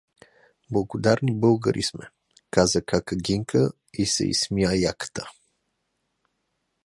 [0.71, 2.09] Благородни българи сме…—
[2.51, 5.29] каза кака Гинка и се изсмя яката.